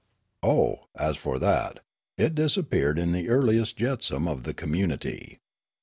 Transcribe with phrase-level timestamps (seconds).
[0.41, 1.81] "Oh, as for that,
[2.17, 5.37] it disappeared in the earliest jetsam of the communit}'.